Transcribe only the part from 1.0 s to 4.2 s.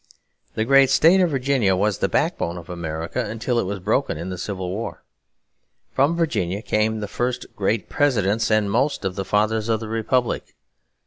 of Virginia was the backbone of America until it was broken